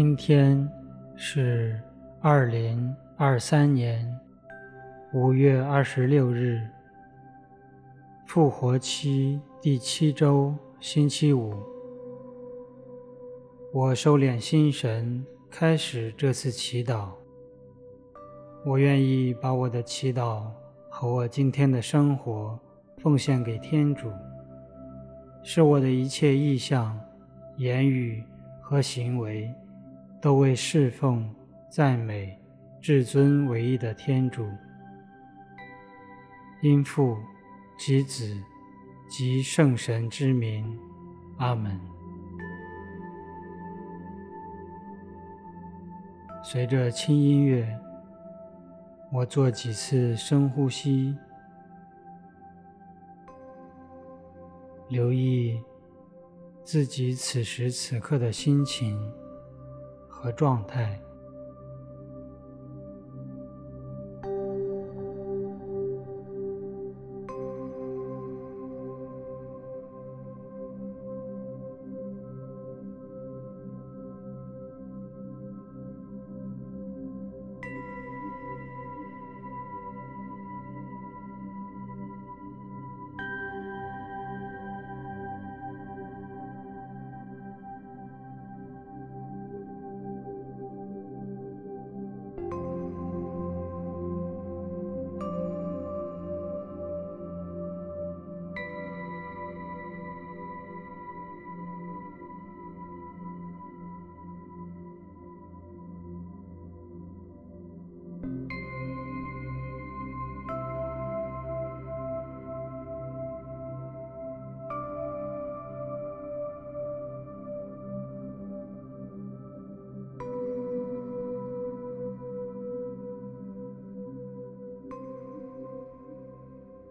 [0.00, 0.70] 今天
[1.16, 1.76] 是
[2.20, 4.08] 二零二三年
[5.12, 6.60] 五月二十六日，
[8.24, 11.52] 复活期第七周，星期五。
[13.72, 17.08] 我收敛心神，开始这次祈祷。
[18.64, 20.44] 我愿意把我的祈祷
[20.88, 22.56] 和我今天的生活
[22.98, 24.12] 奉献给天主，
[25.42, 26.96] 使我的一切意向、
[27.56, 28.22] 言语
[28.62, 29.52] 和行为。
[30.20, 31.32] 都为侍奉、
[31.70, 32.36] 赞美
[32.80, 34.48] 至尊唯一的天主，
[36.60, 37.16] 因父
[37.78, 38.36] 及子
[39.08, 40.76] 及圣神之名，
[41.38, 41.80] 阿门。
[46.42, 47.78] 随着轻音乐，
[49.12, 51.16] 我做几次深呼吸，
[54.88, 55.62] 留意
[56.64, 58.98] 自己此时此刻的心情。
[60.20, 61.00] 和状态。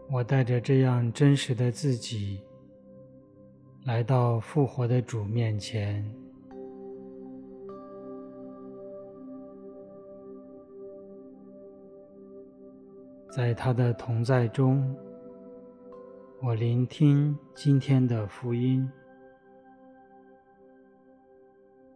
[0.09, 2.41] 我带着这样真实的自己，
[3.83, 6.03] 来到复活的主面前，
[13.29, 14.95] 在他的同在中，
[16.41, 18.89] 我聆听今天的福音，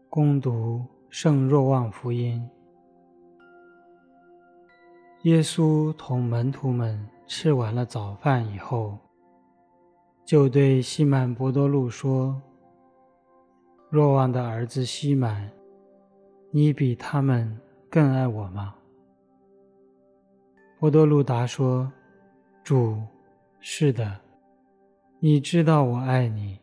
[0.09, 2.45] 恭读圣若望福音。
[5.23, 7.07] 耶稣同门徒们。
[7.33, 8.97] 吃完了早饭以后，
[10.25, 12.41] 就对西满伯多禄说
[13.89, 15.49] ：“若望的儿子西满，
[16.49, 17.57] 你比他们
[17.89, 18.75] 更爱我吗？”
[20.77, 21.89] 伯多禄答说
[22.65, 23.01] ：“主，
[23.61, 24.19] 是的，
[25.21, 26.59] 你知道我爱你。”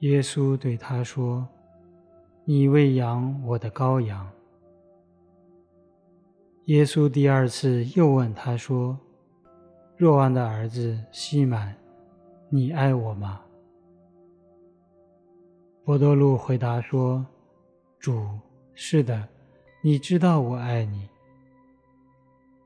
[0.00, 1.46] 耶稣对他说
[2.44, 4.28] ：“你喂养我的羔羊。”
[6.66, 8.96] 耶稣第二次又问他说
[9.98, 11.76] ：“若望的儿子西满，
[12.48, 13.40] 你爱我吗？”
[15.84, 17.26] 伯多禄回答说
[17.98, 18.28] ：“主，
[18.74, 19.28] 是的，
[19.82, 21.08] 你知道我爱你。”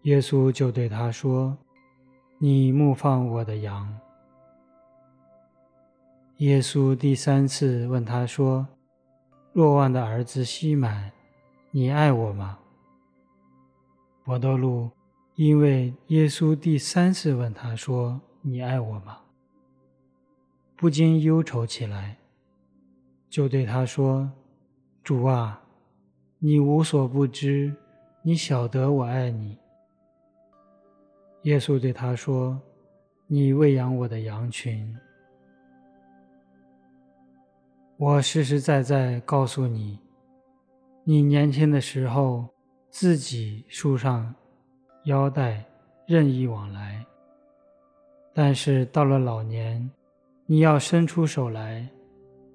[0.05, 1.57] 耶稣就对他说
[2.39, 3.99] ：“你牧放我的羊。”
[6.37, 8.69] 耶稣第三次问他说
[9.55, 11.11] ：“若望的儿子西满，
[11.71, 12.59] 你爱我吗？”
[14.27, 14.91] 伯多禄
[15.37, 19.21] 因为耶稣第三次问他说：“你爱我吗？”
[20.75, 22.19] 不禁忧愁起来，
[23.31, 24.29] 就对他说
[25.05, 25.63] ：“主啊，
[26.41, 27.73] 你无所不知，
[28.23, 29.57] 你晓得我爱你。”
[31.45, 32.61] 耶稣对他说
[33.29, 34.93] ：“你喂养我的羊群。
[37.97, 40.01] 我实实在在告诉你，
[41.05, 42.49] 你年轻的时候。”
[42.99, 44.35] 自己束上
[45.05, 45.63] 腰带，
[46.07, 47.05] 任意往来。
[48.33, 49.91] 但是到了老年，
[50.47, 51.87] 你要伸出手来，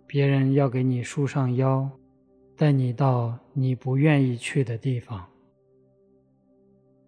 [0.08, 1.88] 别人要给你束上腰，
[2.58, 5.24] 带你到你不愿意去的地方。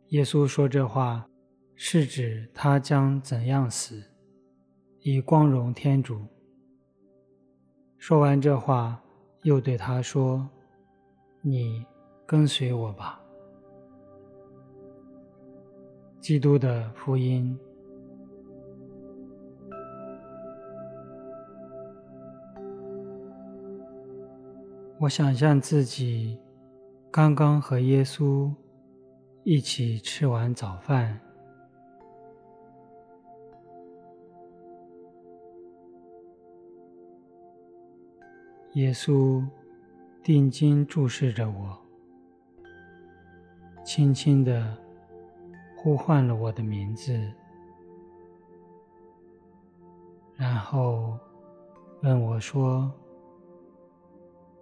[0.10, 1.28] 耶稣说这话，
[1.74, 4.04] 是指他将怎样死，
[5.00, 6.24] 以光荣天主。
[7.98, 9.02] 说完这话，
[9.42, 10.48] 又对他说
[11.42, 11.84] ：“你
[12.28, 13.22] 跟随我吧。”
[16.24, 17.60] 基督的福音。
[25.02, 26.40] 我想象自己
[27.12, 28.50] 刚刚和耶稣
[29.44, 31.20] 一起吃完早饭，
[38.76, 39.46] 耶稣
[40.24, 41.78] 定睛注视着我，
[43.84, 44.78] 轻轻的
[45.84, 47.30] 呼唤了我的名字，
[50.38, 51.20] 然后
[52.02, 52.90] 问我说：“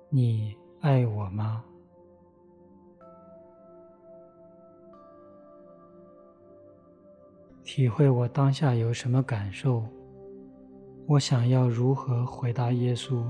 [0.09, 1.63] 你爱我吗？”
[7.63, 9.83] 体会我当下有什么感受，
[11.05, 13.23] 我想要如何回答耶稣。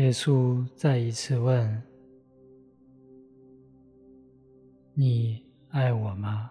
[0.00, 1.82] 耶稣再一次问
[4.96, 6.50] ：“你爱我吗？”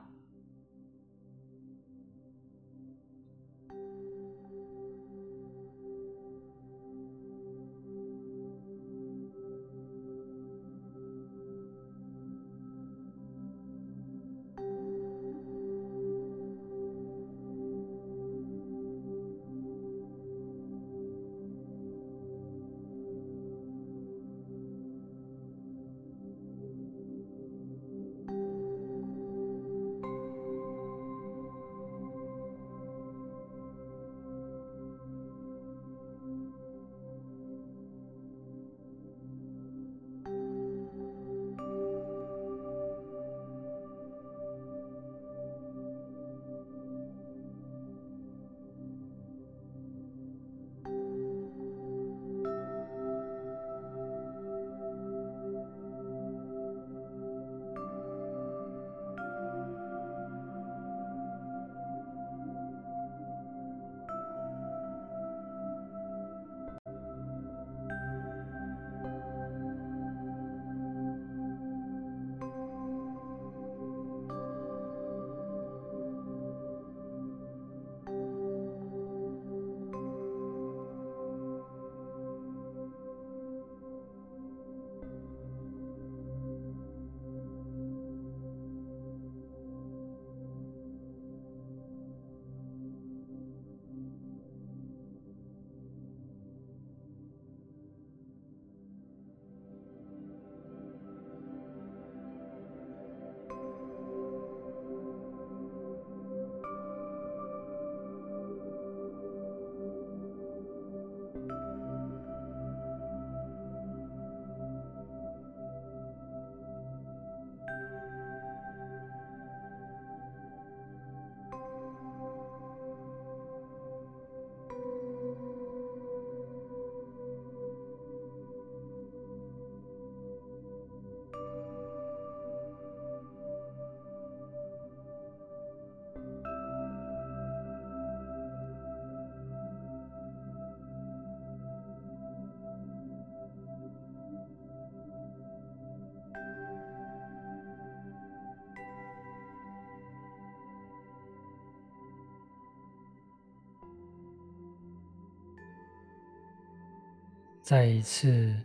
[157.69, 158.59] 再一次，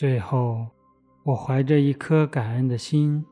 [0.01, 0.67] 最后，
[1.25, 3.23] 我怀着一颗感恩的心，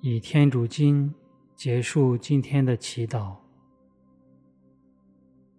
[0.00, 1.14] 以天主经
[1.54, 3.36] 结束今天的祈祷。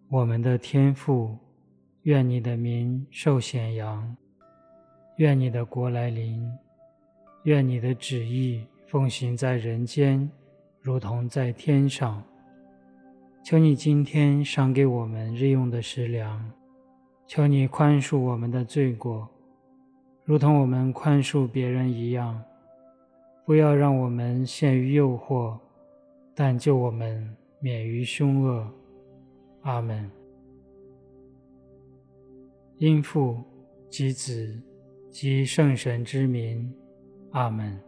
[0.09, 1.37] 我们的天父，
[2.01, 4.17] 愿你的名受显扬，
[5.17, 6.43] 愿你的国来临，
[7.43, 10.27] 愿你的旨意奉行在人间，
[10.81, 12.23] 如同在天上。
[13.43, 16.51] 求你今天赏给我们日用的食粮，
[17.27, 19.29] 求你宽恕我们的罪过。
[20.25, 22.41] 如同我们宽恕别人一样，
[23.45, 25.59] 不要让我们陷于诱惑，
[26.33, 28.65] 但救我们免于凶恶。
[29.63, 30.09] 阿门。
[32.77, 33.43] 因父
[33.89, 34.61] 及子
[35.09, 36.73] 及圣神之名。
[37.31, 37.79] 阿门。